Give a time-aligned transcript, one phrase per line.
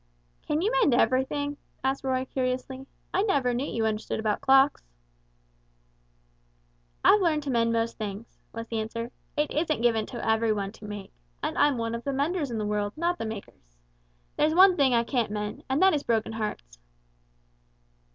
[0.47, 4.81] "Can you mend everything?" asked Roy, curiously; "I never knew you understood about clocks."
[7.05, 10.71] "I've learned to mend most things," was the answer; "it isn't given to every one
[10.71, 13.77] to make, and I'm one of the menders in the world not the makers.
[14.37, 16.79] There's one thing I can't mend and that is broken hearts."